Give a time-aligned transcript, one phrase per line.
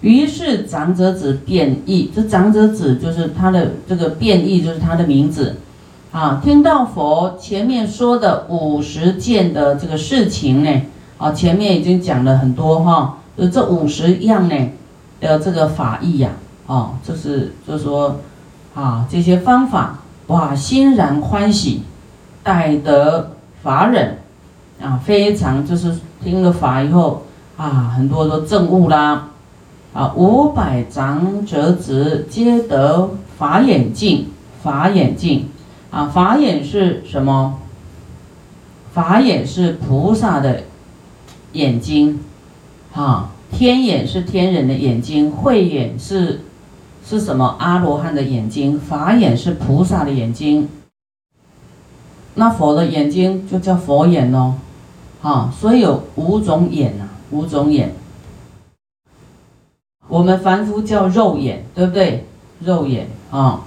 [0.00, 5.56] 于是长者子变异，这长者子就是他的这个变异，就是他的名字。
[6.12, 10.82] 啊，听到佛前面说的五十件的这个事情呢，
[11.18, 14.70] 啊，前面已经讲了很多哈，就这五十样呢
[15.20, 16.30] 的这个法义呀，
[16.66, 18.16] 哦，就是就说，
[18.74, 21.82] 啊，这些方法，哇，欣然欢喜，
[22.42, 23.30] 待得
[23.62, 24.18] 法忍，
[24.82, 25.94] 啊，非常就是
[26.24, 27.22] 听了法以后，
[27.56, 29.29] 啊，很多都证悟啦，
[29.92, 34.28] 啊，五百长者子皆得法眼净，
[34.62, 35.48] 法眼净。
[35.90, 37.58] 啊，法眼是什么？
[38.92, 40.62] 法眼是菩萨的
[41.52, 42.20] 眼睛，
[42.94, 46.42] 啊，天眼是天人的眼睛，慧眼是
[47.04, 47.56] 是什么？
[47.58, 50.68] 阿罗汉的眼睛，法眼是菩萨的眼睛。
[52.34, 54.54] 那佛的眼睛就叫佛眼喽，
[55.22, 57.92] 啊，所以有五种眼呐，五种眼。
[60.10, 62.26] 我们凡夫叫肉眼，对不对？
[62.60, 63.62] 肉眼啊，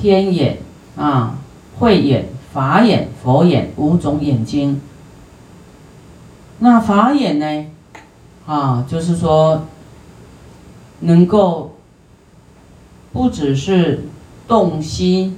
[0.00, 0.58] 天眼。
[0.96, 1.34] 啊，
[1.76, 4.80] 慧眼、法眼、佛眼五种眼睛。
[6.60, 7.66] 那法眼呢？
[8.46, 9.64] 啊，就是说，
[11.00, 11.74] 能够
[13.12, 14.04] 不只是
[14.46, 15.34] 洞悉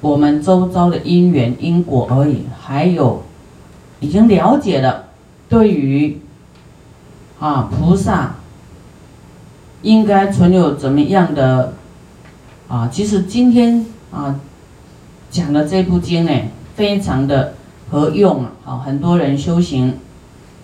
[0.00, 3.22] 我们周遭的因缘因果而已，还有
[4.00, 5.08] 已经了解了
[5.50, 6.18] 对于
[7.38, 8.36] 啊菩萨
[9.82, 11.74] 应该存有怎么样的
[12.68, 12.88] 啊？
[12.88, 13.84] 其实今天。
[14.10, 14.40] 啊，
[15.30, 16.32] 讲的这部经呢，
[16.74, 17.52] 非常的
[17.90, 18.52] 合用啊！
[18.64, 19.98] 好，很多人修行，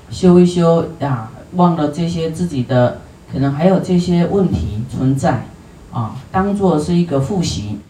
[0.09, 5.45] 修一修啊，忘了这些自己的，可能还有这些问题存在
[5.93, 7.81] 啊，当做是一个复习。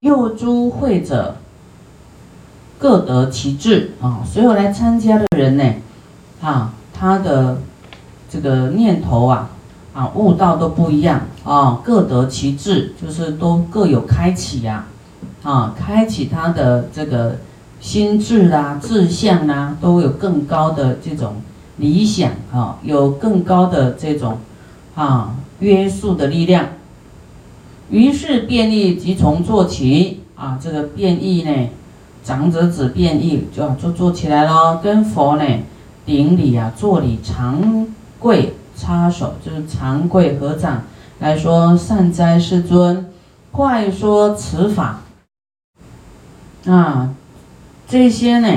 [0.00, 1.36] 幼诸会者
[2.78, 5.64] 各得其志啊，所有来参加的人呢，
[6.42, 7.62] 啊，他的
[8.28, 9.48] 这个念头啊。
[9.92, 14.86] 啊，悟道都不一样啊，各得其志，就是都各有开启呀，
[15.42, 17.38] 啊，开启他的这个
[17.80, 21.42] 心智啦、志向啦，都有更高的这种
[21.78, 24.38] 理想啊，有更高的这种
[24.94, 26.66] 啊约束的力量。
[27.90, 31.68] 于是变异即从做起啊，这个变异呢，
[32.22, 35.44] 长者子变异就就做起来了，跟佛呢
[36.06, 37.88] 顶礼啊，坐礼长
[38.20, 38.54] 跪。
[38.80, 40.84] 插手就是长跪合掌
[41.18, 43.10] 来说，善哉世尊，
[43.52, 45.00] 快说此法
[46.64, 47.10] 啊！
[47.86, 48.48] 这些呢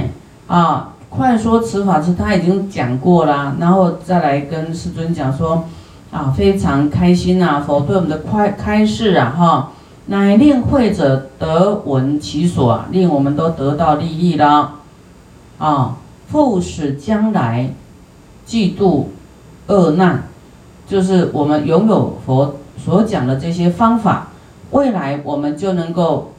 [0.48, 5.66] 啊，快说此法是他已经讲过啦，然后再来跟世尊讲说
[6.10, 9.72] 啊，非常开心呐，佛对我们的快开示啊哈，
[10.06, 14.76] 乃令会者得闻其所啊，令我们都得到利益了
[15.58, 15.98] 啊，
[16.30, 17.74] 复使将来
[18.48, 19.08] 嫉妒。
[19.68, 20.24] 恶难，
[20.88, 24.28] 就是我们拥有佛所讲的这些方法，
[24.72, 26.34] 未来我们就能够，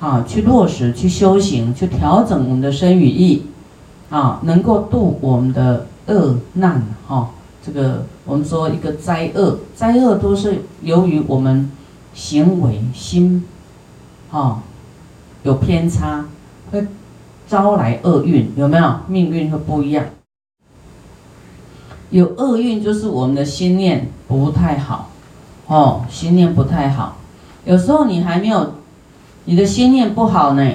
[0.00, 3.42] 啊，去落实、去修行、去调整我们的身语意，
[4.08, 7.30] 啊，能够度我们的恶难，哈，
[7.64, 11.70] 这个我们说一个灾厄，灾厄都是由于我们
[12.14, 13.44] 行为心，
[14.30, 14.62] 哈，
[15.42, 16.24] 有偏差，
[16.70, 16.86] 会
[17.46, 18.94] 招来厄运，有没有？
[19.06, 20.04] 命运会不一样。
[22.16, 25.10] 有厄运，就是我们的心念不太好，
[25.66, 27.18] 哦，心念不太好。
[27.66, 28.72] 有时候你还没有，
[29.44, 30.66] 你的心念不好呢，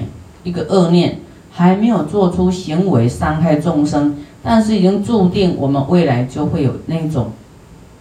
[0.43, 1.19] 一个恶念
[1.51, 7.31] 还没有做出行为伤害众生，但是已经注定我们未来就会有那种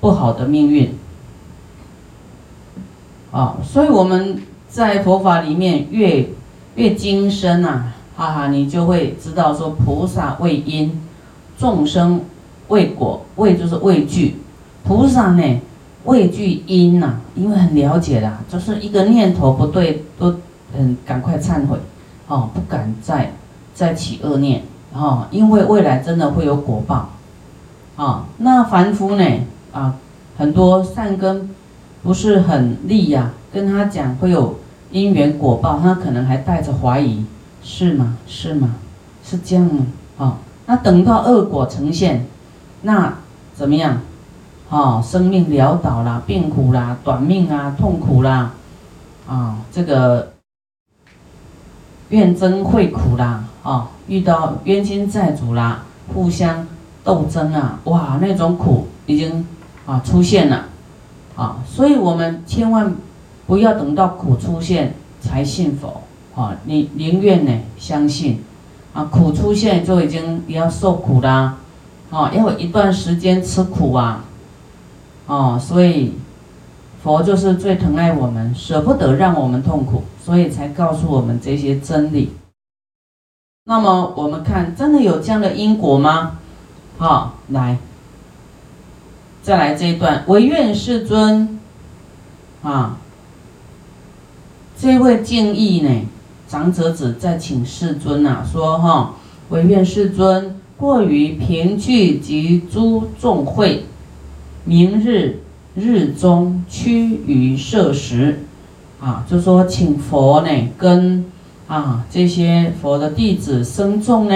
[0.02, 0.94] 不好的命运。
[3.32, 6.28] 啊，所以我们在佛法里面越
[6.74, 7.84] 越精深呐，
[8.18, 11.00] 哈哈，你就会知道说菩萨为因，
[11.56, 12.20] 众生。
[12.70, 14.36] 畏果畏就是畏惧，
[14.84, 15.60] 菩萨呢
[16.04, 20.36] 畏惧因呐，因为很了解啦，就是一个念头不对都
[20.76, 21.76] 嗯赶快忏悔，
[22.26, 23.32] 哦不敢再
[23.74, 27.10] 再起恶念，哦因为未来真的会有果报，
[27.96, 29.24] 啊那凡夫呢
[29.72, 29.96] 啊
[30.38, 31.50] 很多善根
[32.02, 34.56] 不是很利呀，跟他讲会有
[34.92, 37.24] 因缘果报，他可能还带着怀疑，
[37.62, 38.76] 是吗是吗
[39.24, 39.86] 是这样吗？
[40.18, 42.24] 啊那等到恶果呈现。
[42.82, 43.14] 那
[43.54, 44.00] 怎么样？
[44.70, 48.52] 哦，生命潦倒啦，病苦啦，短命啊，痛苦啦，
[49.28, 50.34] 啊，这个
[52.10, 55.82] 怨憎会苦啦，啊，遇到冤亲债主啦，
[56.14, 56.68] 互相
[57.02, 59.44] 斗争啊，哇，那种苦已经
[59.86, 60.66] 啊出现了，
[61.34, 62.94] 啊，所以我们千万
[63.48, 66.00] 不要等到苦出现才信佛，
[66.36, 68.40] 啊，你宁愿呢相信，
[68.92, 71.56] 啊，苦出现就已经你要受苦啦。
[72.10, 74.24] 哦，要有一段时间吃苦啊，
[75.26, 76.14] 哦，所以
[77.02, 82.32] 佛就是最疼爱我们，舍不得让我们痛苦，所以才告诉我们这些真理。
[83.64, 86.38] 那么我们看，真的有这样的因果吗？
[86.98, 87.78] 好，来，
[89.42, 91.60] 再来这一段，唯愿世尊，
[92.62, 92.98] 啊，
[94.76, 96.06] 这位敬意呢，
[96.48, 99.14] 长者子在请世尊呐，说哈，
[99.50, 103.84] 唯愿世尊过于贫聚及诸众会，
[104.64, 105.40] 明日
[105.74, 108.38] 日中趋于设食，
[108.98, 111.26] 啊，就说请佛呢跟
[111.68, 114.34] 啊这些佛的弟子僧众呢，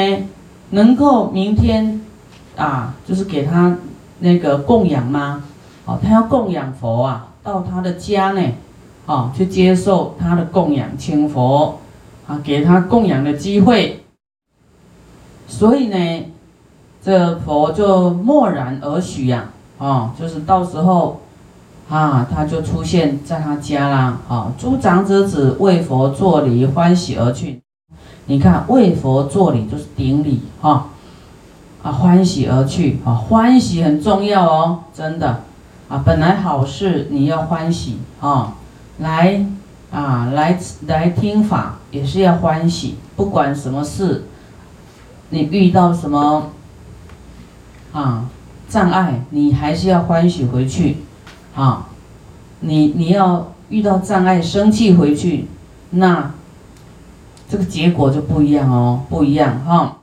[0.69, 2.03] 能够明天。
[2.57, 3.77] 啊，就是给他
[4.21, 5.43] 那个供养吗？
[5.87, 8.41] 哦，他要供养佛啊，到他的家呢，
[9.07, 11.81] 哦，去接受他的供养，请佛
[12.29, 14.05] 啊，给他供养的机会。
[15.49, 16.25] 所以呢，
[17.05, 21.21] 这佛就默然而许呀，哦，就是到时候
[21.91, 27.61] 啊，他就出现在他家啦，啊，诸长者子为佛作礼，欢喜而去。
[28.27, 30.87] 你看，为佛作礼就是顶礼哈。
[31.83, 35.41] 啊，欢喜而去啊，欢喜很重要哦，真的
[35.91, 38.55] 啊，本来好事你要欢喜啊，
[39.01, 39.45] 来
[39.93, 44.25] 啊，来来听法也是要欢喜，不管什么事，
[45.29, 46.45] 你遇到什么
[47.95, 48.29] 啊
[48.69, 50.97] 障碍，你还是要欢喜回去
[51.55, 51.89] 啊，
[52.61, 55.47] 你你要遇到障碍生气回去，
[55.91, 56.35] 那
[57.49, 59.99] 这个结果就不一样哦，不一样哈。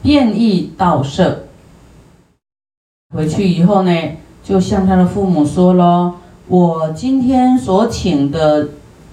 [0.00, 1.48] 变异道舍，
[3.14, 3.92] 回去以后呢，
[4.42, 6.14] 就向他的父母说咯
[6.48, 8.68] ：“我今天所请的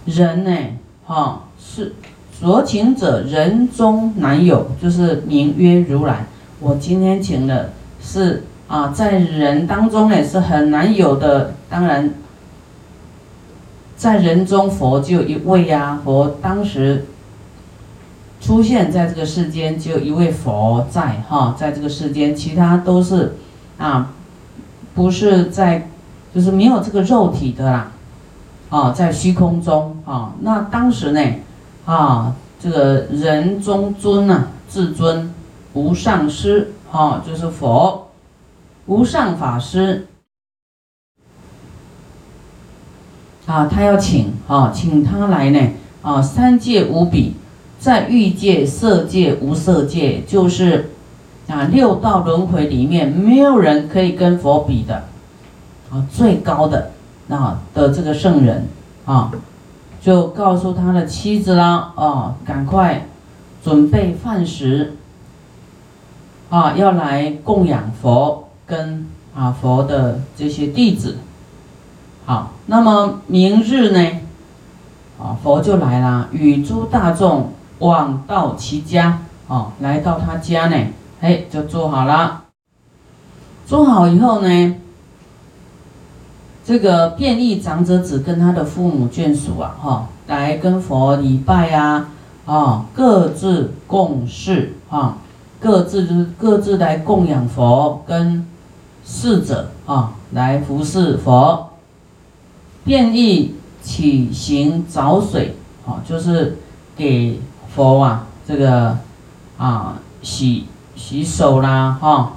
[0.06, 0.58] 人呢，
[1.06, 1.96] 哈，是
[2.32, 6.26] 所请者人中难有，就是名曰如来。
[6.60, 7.72] 我今天请的
[8.02, 11.54] 是啊，在人当中呢是很难有的。
[11.70, 12.14] 当然，
[13.96, 17.06] 在人中佛就一位呀，佛当时。”
[18.42, 23.34] 出现在这个世间，就一位佛在哈，在这个世间，其他都是
[23.80, 24.12] 啊，
[24.94, 25.90] 不是在，
[26.32, 27.92] 就是没有这个肉体的啦，
[28.70, 30.34] 啊，在虚空中啊。
[30.42, 31.20] 那当时呢，
[31.86, 35.34] 啊，这个人中尊啊，至尊
[35.76, 38.08] 无上师啊，就是佛，
[38.88, 40.08] 无上法师
[43.46, 45.60] 啊，他要请啊，请他来呢
[46.02, 47.36] 啊，三界无比。
[47.78, 50.90] 在欲界、色界、无色界，就是
[51.48, 55.04] 啊六道轮回里面，没有人可以跟佛比的
[55.92, 56.92] 啊，最高的
[57.30, 58.66] 啊的这个圣人
[59.06, 59.32] 啊，
[60.02, 63.06] 就告诉他的妻子啦，啊，赶快
[63.64, 64.96] 准备饭食
[66.56, 69.06] 啊，要来供养佛跟
[69.36, 71.18] 啊佛的这些弟子。
[72.26, 74.22] 好，那么明日呢，
[75.20, 77.52] 啊佛就来啦，与诸大众。
[77.80, 80.78] 往到其家，哦，来到他家呢，
[81.20, 82.44] 哎，就做好了。
[83.68, 84.76] 做好以后呢，
[86.64, 92.08] 这个变异长者子跟他的父母眷属啊，哈，来跟佛礼拜啊，
[92.46, 95.18] 啊，各自共事啊，
[95.66, 98.46] 各自就是各自来供养佛跟
[99.04, 101.72] 侍者啊，来服侍佛。
[102.84, 105.56] 变异起行找水，
[105.88, 106.60] 啊，就是
[106.96, 107.42] 给。
[107.76, 108.98] 佛啊，这个
[109.58, 112.34] 啊，洗洗手啦，哈，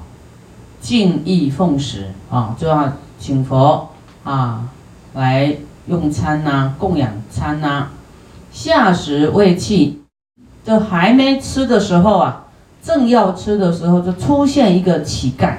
[0.80, 3.90] 敬意奉食啊，就要请佛
[4.24, 4.68] 啊
[5.14, 7.90] 来用餐呐，供养餐呐。
[8.50, 10.02] 下食未气，
[10.64, 12.46] 就还没吃的时候啊，
[12.82, 15.56] 正要吃的时候，就出现一个乞丐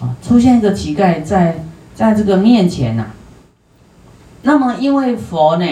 [0.00, 3.06] 啊，出现一个乞丐在在这个面前呐。
[4.42, 5.66] 那么因为佛呢，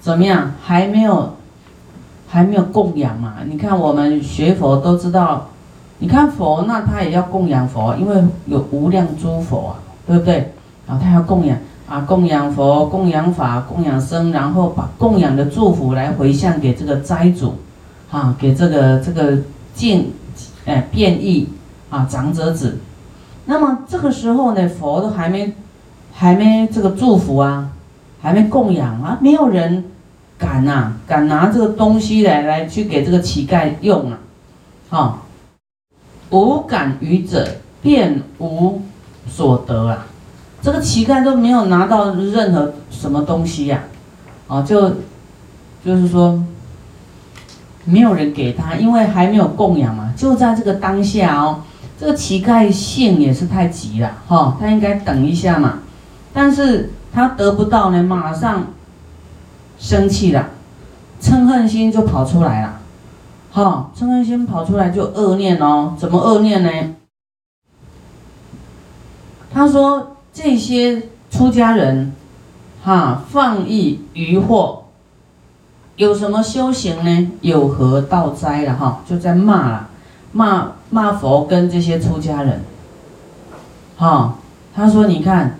[0.00, 1.34] 怎么样，还没有。
[2.28, 3.34] 还没有供养嘛？
[3.48, 5.48] 你看我们学佛都知道，
[6.00, 10.52] 你看佛那他也要供养佛，因为有无量诸佛啊，对不对？
[10.88, 11.56] 啊，他要供养
[11.88, 17.54] 啊，供养佛、供养法、供养僧，然后把供养的祝福来回向给这个斋主，
[18.10, 19.38] 啊，给这个这个
[19.76, 20.12] 敬，
[20.64, 21.48] 哎，变异
[21.90, 22.78] 啊，长者子。
[23.44, 25.52] 那么这个时候呢，佛都还没
[26.12, 27.70] 还没这个祝福啊，
[28.20, 29.84] 还没供养啊，没有人。
[30.38, 34.18] 敢呐，敢拿这个东西来来去给这个乞丐用啊，
[34.90, 35.18] 哈，
[36.28, 37.48] 无敢于者
[37.80, 38.82] 便无
[39.26, 40.06] 所得啊，
[40.60, 43.84] 这个乞丐都没有拿到任何什么东西呀，
[44.46, 44.96] 啊，就
[45.82, 46.44] 就是说
[47.86, 51.62] 没有人给他，因为还没有供养嘛，就在这个当下哦，
[51.98, 55.78] 这个乞丐性也是太急了哈，他应该等一下嘛，
[56.32, 58.66] 但是他得不到呢，马上
[59.78, 60.50] 生气了，
[61.20, 62.80] 嗔恨心就跑出来了，
[63.52, 66.96] 哈，嗔恨心跑出来就恶念哦，怎么恶念呢？
[69.54, 72.12] 他说这些出家人，
[72.82, 74.85] 哈，放逸渔获，
[75.96, 77.30] 有什么修行呢？
[77.40, 79.88] 有何道哉了哈，就在骂了。
[80.32, 82.60] 骂骂佛跟这些出家人，
[83.96, 84.34] 哈，
[84.74, 85.58] 他说你看，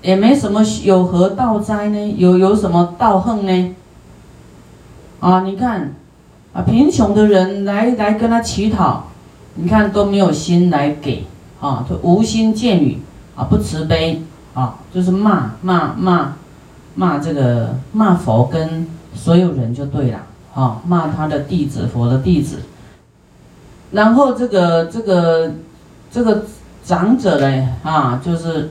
[0.00, 2.14] 也没什么有何道哉呢？
[2.16, 3.76] 有有什么道恨呢？
[5.20, 5.92] 啊，你看，
[6.54, 9.08] 啊贫穷的人来来跟他乞讨，
[9.56, 11.26] 你看都没有心来给，
[11.60, 13.02] 啊，就无心见语，
[13.34, 14.22] 啊不慈悲，
[14.54, 16.32] 啊就是骂骂骂
[16.94, 18.86] 骂这个骂佛跟
[19.16, 20.20] 所有人就对了，
[20.54, 22.58] 啊骂他的弟子佛的弟子。
[23.92, 25.52] 然后这个这个
[26.10, 26.44] 这个
[26.84, 28.70] 长者呢，啊，就是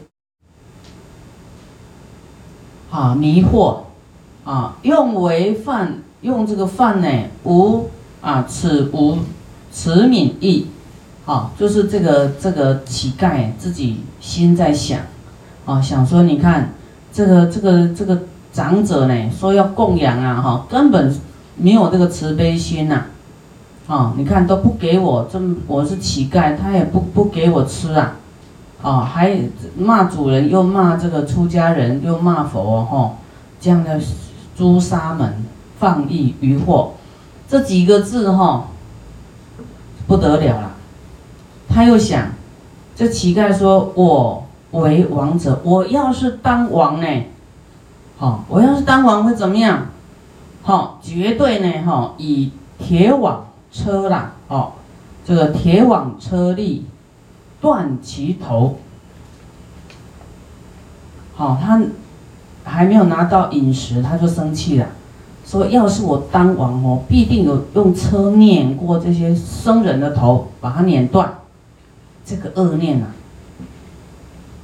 [2.91, 3.79] 啊迷惑
[4.43, 7.07] 啊，用为饭，用这个饭呢，
[7.43, 7.89] 无
[8.21, 9.17] 啊，此无
[9.71, 10.67] 慈悯意，
[11.25, 14.99] 啊，就是这个这个乞丐自己心在想，
[15.65, 16.73] 啊，想说你看
[17.11, 18.19] 这个这个这个
[18.55, 21.13] 长者呢，说要供养啊，哈，根本
[21.57, 23.03] 没有这个慈悲心呐。
[23.85, 28.15] 啊，你看都不给我，这我是乞丐，他也不不给我吃啊，
[28.81, 29.37] 啊，还
[29.77, 33.17] 骂主人，又骂这个出家人，又骂佛，哈，
[33.59, 33.99] 这样的
[34.57, 35.43] 诛杀门，
[35.77, 36.93] 放逸渔获，
[37.49, 38.67] 这几个字，哈，
[40.07, 40.71] 不得了了。
[41.67, 42.29] 他又想，
[42.95, 47.07] 这乞丐说：“我为王者，我要是当王呢，
[48.17, 49.87] 好，我要是当王会怎么样？
[50.63, 53.45] 好，绝对呢，哈，以铁网。”
[53.75, 54.71] 车啦，哦，
[55.25, 56.85] 这个铁网车力
[57.59, 58.77] 断其头。
[61.35, 61.81] 好，他
[62.63, 64.87] 还没有拿到饮食，他就生气了，
[65.45, 71.39] 说：“要是我当王哦，必定有用车碾过这些僧人的头，把它碾断。”
[72.25, 73.07] 这个恶念啊，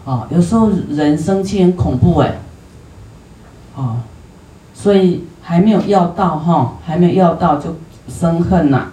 [0.05, 2.39] 哦，有时候人生气很恐怖哎，
[3.81, 3.97] 哦，
[4.75, 7.75] 所以还没有要到哈，还没有要到就
[8.07, 8.91] 生恨呐。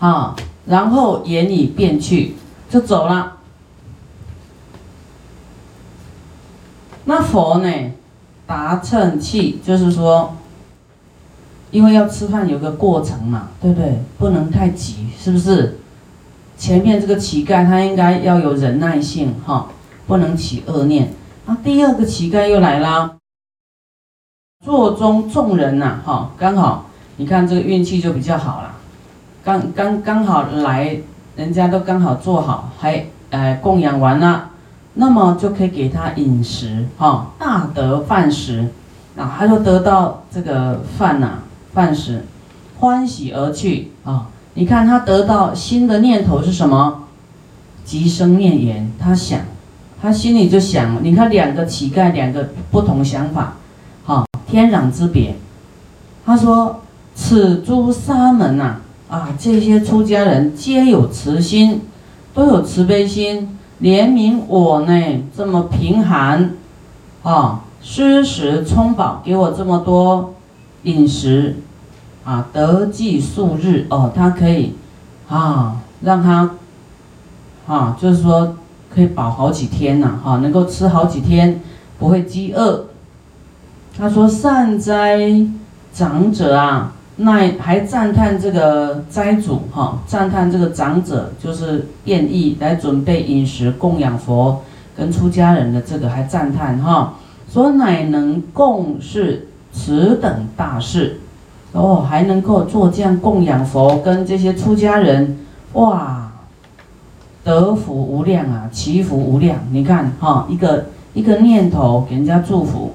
[0.00, 0.34] 啊，
[0.66, 2.34] 然后言语变去，
[2.68, 3.36] 就走了。
[7.04, 7.70] 那佛呢？
[8.46, 10.34] 达乘气，就是说，
[11.70, 14.02] 因为要吃饭有个过程嘛，对不对？
[14.18, 15.78] 不能太急，是不是？
[16.58, 19.68] 前面这个乞丐他应该要有忍耐性，哈，
[20.06, 21.12] 不能起恶念。
[21.46, 23.16] 那第二个乞丐又来了，
[24.64, 26.86] 座中众人呐，哈，刚好，
[27.16, 28.76] 你看这个运气就比较好了。
[29.44, 30.98] 刚刚刚好来，
[31.36, 34.50] 人家都刚好做好，还呃供养完了，
[34.94, 38.70] 那么就可以给他饮食哈，大得饭食，
[39.14, 41.40] 啊，他就得到这个饭呐，
[41.74, 42.24] 饭食，
[42.78, 44.28] 欢喜而去啊。
[44.54, 47.02] 你看他得到新的念头是什么？
[47.84, 49.40] 即生念言，他想，
[50.04, 53.54] 他心里就想，你看两个乞丐，两个不同想法，
[54.04, 55.34] 好，天壤之别。
[56.26, 56.82] 他说：
[57.14, 58.82] 此诸沙门呐。
[59.08, 61.80] 啊，这些出家人皆有慈心，
[62.34, 66.50] 都有慈悲心，怜悯我呢，这么贫寒，
[67.22, 70.34] 啊，施食充饱，给我这么多
[70.82, 71.56] 饮食，
[72.24, 74.74] 啊，得计数日哦，他可以，
[75.30, 76.50] 啊，让他，
[77.66, 78.56] 啊，就是说
[78.94, 81.60] 可以饱好几天呐，哈，能够吃好几天，
[81.98, 82.84] 不会饥饿。
[83.98, 85.46] 他说善哉，
[85.92, 86.92] 长者啊。
[87.16, 94.62] 那还赞叹这个斋主哈，赞叹这个长者，就是愿意来准备饮食供养佛
[94.96, 97.14] 跟出家人的这个，还赞叹哈，
[97.48, 101.20] 说乃能共事此等大事，
[101.70, 105.38] 哦，还能够做这样供养佛跟这些出家人，
[105.74, 106.32] 哇，
[107.44, 109.58] 得福无量啊，祈福无量。
[109.70, 112.92] 你看哈，一个一个念头给人家祝福，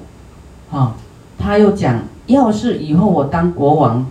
[0.70, 0.94] 哈，
[1.38, 2.00] 他又讲。
[2.26, 4.06] 要是以后我当国王，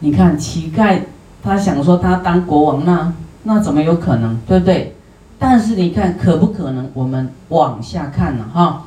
[0.00, 1.00] 你看乞丐，
[1.42, 4.96] 他想说他当国王，那那怎么有可能，对不对？
[5.38, 6.88] 但是你看可不可能？
[6.94, 8.84] 我们往下看了哈。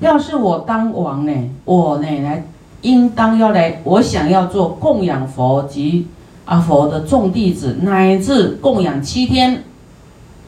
[0.00, 1.32] 要是我当王呢，
[1.64, 2.44] 我呢来，
[2.80, 6.08] 应当要来，我想要做供养佛及
[6.44, 9.64] 阿佛的众弟子，乃至供养七天，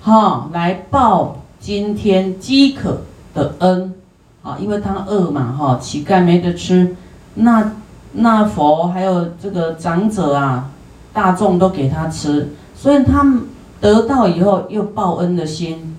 [0.03, 3.03] 哈，来报今天饥渴
[3.35, 3.95] 的恩。
[4.43, 6.95] 啊，因为他饿嘛，哈，乞丐没得吃，
[7.33, 7.73] 那
[8.13, 10.71] 那佛还有这个长者啊，
[11.15, 13.45] 大众都给他吃，所以他们
[13.81, 15.97] 得到以后又报恩的心，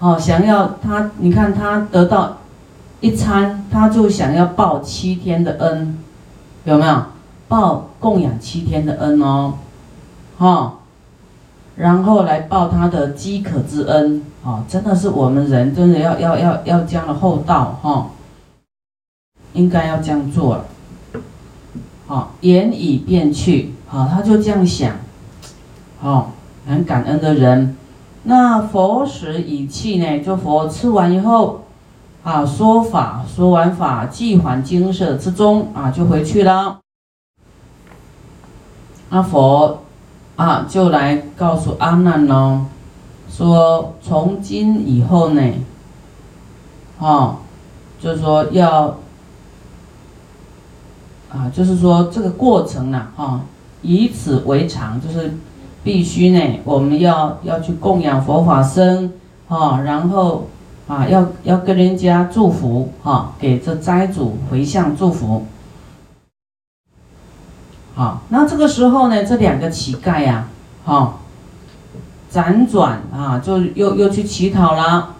[0.00, 2.38] 哦，想要他，你看他得到
[2.98, 5.96] 一餐，他就想要报七天的恩，
[6.64, 7.02] 有没有？
[7.48, 9.54] 报供养七天的恩哦，
[10.38, 10.74] 哈。
[11.76, 18.06] 然后来报他的饥渴之恩，哦，真的是我们人真的要要要要这样的厚道哈，
[19.52, 20.56] 应该要这样做。
[20.56, 20.64] 了，
[22.06, 24.96] 好，言已便去，好，他就这样想，
[26.00, 26.32] 好，
[26.66, 27.76] 很感恩的人，
[28.22, 31.64] 那佛食已去呢，就佛吃完以后，
[32.22, 36.78] 啊，说法说完法，即还精舍之中，啊，就回去了，
[39.10, 39.80] 阿佛。
[40.36, 42.66] 啊，就来告诉阿难哦，
[43.30, 45.40] 说从今以后呢，
[46.98, 47.36] 哦，
[47.98, 48.98] 就是说要，
[51.32, 53.40] 啊，就是说这个过程呢，哈，
[53.80, 55.38] 以此为常，就是
[55.82, 59.10] 必须呢，我们要要去供养佛法僧，
[59.48, 60.48] 哈，然后
[60.86, 65.46] 啊，要要跟人家祝福，哈，给这斋主回向祝福。
[67.96, 70.48] 好，那这个时候呢，这两个乞丐呀，
[70.84, 71.20] 好，
[72.30, 75.14] 辗转啊，就又又去乞讨了。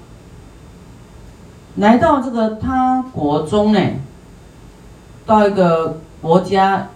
[1.77, 3.81] 来到这个他国中呢，
[5.25, 6.89] 到一个国家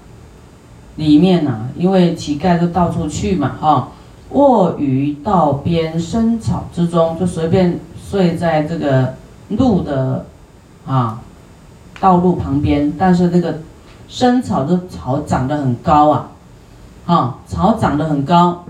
[0.97, 3.89] 里面呢，因为乞丐都到处去嘛，哈，
[4.33, 9.15] 卧于道边深草之中，就随便睡在这个
[9.49, 10.27] 路的
[10.87, 11.23] 啊
[11.99, 13.61] 道路旁边，但是那个。
[14.11, 16.29] 生草的草长得很高啊，
[17.07, 18.65] 啊，草长得很高。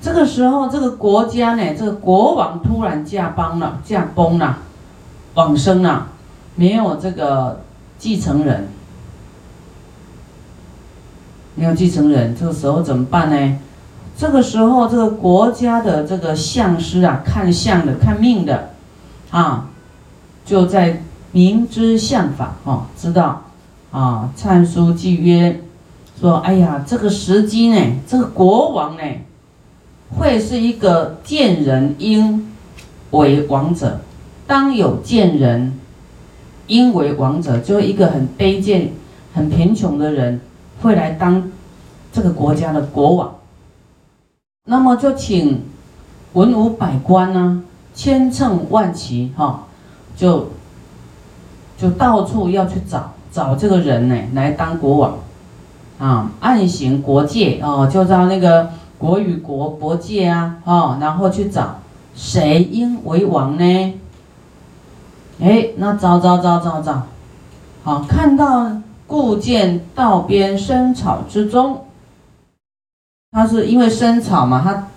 [0.00, 4.58] 这个时候，这个国家呢，这个国王突然驾崩了，驾崩了，
[5.34, 6.06] 往生了，
[6.54, 7.60] 没有这个
[7.98, 8.68] 继承人，
[11.56, 13.58] 没有继承人，这个时候怎么办呢？
[14.16, 18.70] 这个时候，这个国家的这个相师啊，看相的、看命的，
[19.32, 19.66] 啊，
[20.44, 21.02] 就在
[21.32, 23.42] 明知相法哦，知道。
[23.90, 25.60] 啊，灿书记曰
[26.20, 27.76] ：“说，哎呀，这个时机呢，
[28.06, 29.02] 这个国王呢，
[30.16, 32.52] 会是一个贱人，因
[33.10, 34.00] 为王者。
[34.46, 35.78] 当有贱人，
[36.68, 38.92] 因为王者，就一个很卑贱、
[39.34, 40.40] 很贫穷的人，
[40.82, 41.50] 会来当
[42.12, 43.34] 这个国家的国王。
[44.66, 45.62] 那么就请
[46.34, 49.66] 文武百官呢，千乘万骑，哈，
[50.16, 50.48] 就
[51.76, 55.18] 就到处要去找。”找这个人呢来当国王，
[55.98, 61.78] 啊，暗行国界哦，就到那个国与国国界啊，哦，然后去找
[62.14, 63.94] 谁应为王呢？
[65.40, 67.02] 哎，那找找找找找，
[67.84, 68.72] 好，看到
[69.06, 71.84] 故见道边深草之中，
[73.30, 74.88] 他是因为深草嘛，他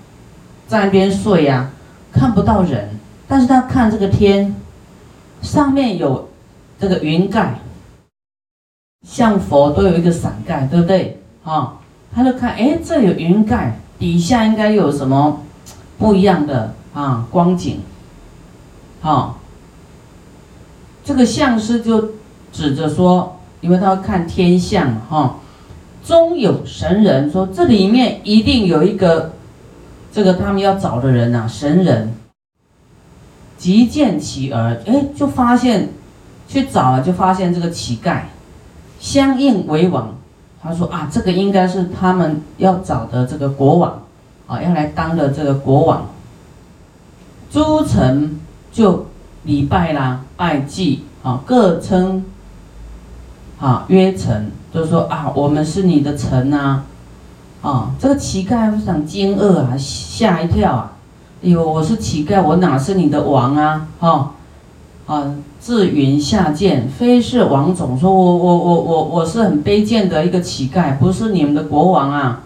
[0.67, 1.69] 在那边睡呀，
[2.11, 2.89] 看不到人，
[3.27, 4.55] 但是他看这个天，
[5.41, 6.29] 上面有
[6.79, 7.59] 这个云盖。
[9.03, 11.21] 像佛都有一个伞盖，对不对？
[11.43, 11.75] 啊，
[12.15, 15.41] 他就看，哎，这有云盖，底下应该有什么
[15.97, 17.79] 不一样的啊光景？
[19.01, 19.39] 好，
[21.03, 22.11] 这个相师就
[22.51, 25.35] 指着说，因为他要看天象哈，
[26.05, 29.33] 中有神人，说这里面一定有一个
[30.11, 32.13] 这个他们要找的人呐，神人。
[33.57, 35.89] 即见其儿，哎，就发现
[36.47, 38.21] 去找了，就发现这个乞丐。
[39.03, 40.15] 相应为王，
[40.61, 44.01] 他说啊，这个应该是他们要找的这个国王，
[44.47, 46.07] 啊，要来当的这个国王。
[47.51, 48.39] 诸臣
[48.71, 49.07] 就
[49.43, 52.23] 礼拜啦，拜祭，啊，各称，
[53.59, 56.83] 啊，曰臣，就说啊，我们是你的臣呐，
[57.61, 60.93] 啊，这个乞丐非常惊愕啊，吓一跳啊，
[61.43, 64.31] 哎呦，我是乞丐，我哪是你的王啊，哈。
[65.05, 67.99] 啊自云下贱，非是王总。
[67.99, 72.43] 说我我我我我是很卑贱的一个乞丐，不是你们的国王啊。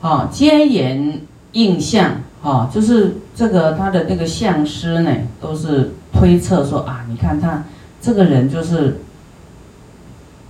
[0.00, 1.20] 好，皆言
[1.52, 7.64] 印象，哈，就是这个他的那个相师呢，都是推测说啊，你看他
[8.00, 9.00] 这个人就是，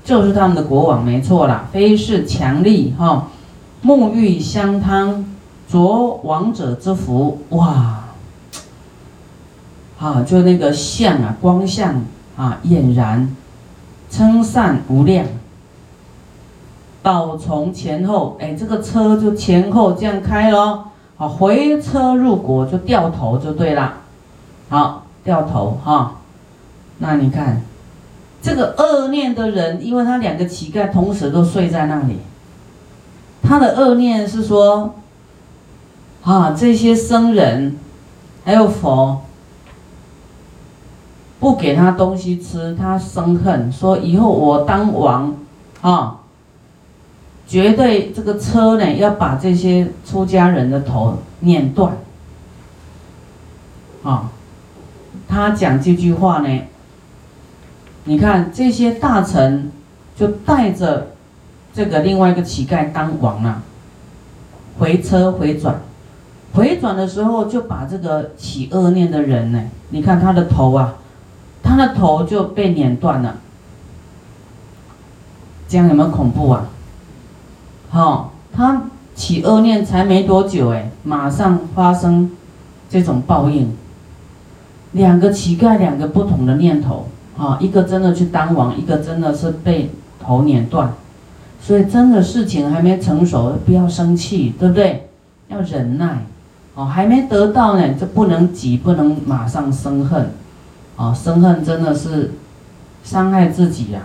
[0.05, 3.29] 就是他们的国王，没错啦，非是强力哈，
[3.83, 5.25] 沐浴香汤，
[5.67, 8.00] 着王者之服，哇。
[10.01, 12.03] 啊，就那个相啊，光相
[12.35, 13.37] 啊，俨然
[14.11, 15.27] 称善无量。
[17.03, 20.87] 导从前后，哎，这个车就前后这样开咯。
[21.17, 23.99] 好，回车入国就掉头就对了。
[24.71, 26.15] 好，掉头哈。
[26.97, 27.61] 那你看，
[28.41, 32.21] 这个恶念的人，因为他两个乞丐同时都睡在那里，
[33.43, 34.95] 他的恶念是说，
[36.23, 37.77] 啊，这些僧人
[38.45, 39.23] 还有佛
[41.41, 45.35] 不给他东西吃，他生恨，说以后我当王
[45.81, 46.21] 啊，
[47.49, 51.97] 绝对这个车呢要把这些出家人的头碾断。
[54.03, 54.31] 啊，
[55.27, 56.61] 他讲这句话呢，
[58.05, 59.73] 你看这些大臣
[60.15, 61.09] 就带着
[61.73, 63.63] 这个另外一个乞丐当王了，
[64.79, 65.81] 回车回转，
[66.53, 70.95] 回转的时候就把这个起恶念的人呢，你看他的头啊，
[71.71, 73.37] 他的头就被碾断了，
[75.69, 76.67] 这样有没有恐怖啊？
[77.91, 78.83] 好，他
[79.15, 82.33] 起恶念才没多久哎，马上发生
[82.89, 83.73] 这种报应。
[84.91, 87.07] 两个乞丐，两个不同的念头
[87.39, 87.57] 啊！
[87.61, 90.93] 一个真的去当王，一个真的是被头碾断。
[91.63, 95.09] 所以真的事情还没成熟，不要生气，对不对？
[95.47, 96.27] 要忍耐
[96.75, 100.33] 哦，还没得到呢，就不能急，不能马上生恨
[101.01, 101.15] 啊！
[101.15, 102.33] 生恨真的是
[103.03, 104.03] 伤害自己呀。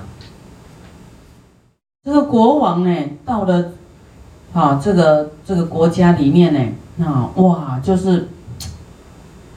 [2.06, 3.72] 这个国王呢，到了
[4.54, 8.30] 啊，这个这个国家里面呢，啊，哇，就是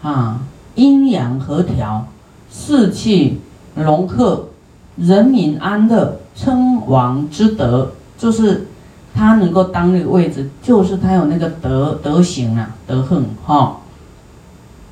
[0.03, 0.41] 啊。
[0.75, 2.07] 阴阳和调，
[2.53, 3.41] 士气
[3.75, 4.49] 融合，
[4.97, 8.69] 人民安乐，称王之德，就是
[9.13, 13.79] 他能够当那个位置，就是他有那个德德行啊，德行哈，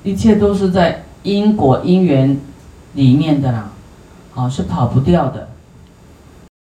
[0.03, 2.39] 一切都是在因果因缘
[2.95, 3.69] 里面的啦，
[4.37, 5.49] 啊，是跑不掉的。